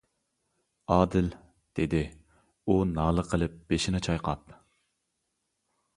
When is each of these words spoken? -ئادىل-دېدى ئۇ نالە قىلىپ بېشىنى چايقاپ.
-ئادىل-دېدى 0.93 2.01
ئۇ 2.65 2.79
نالە 2.95 3.27
قىلىپ 3.35 3.61
بېشىنى 3.73 4.03
چايقاپ. 4.09 4.57